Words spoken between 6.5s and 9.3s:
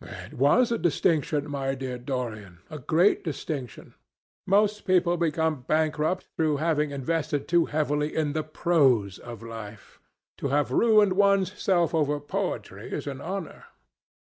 having invested too heavily in the prose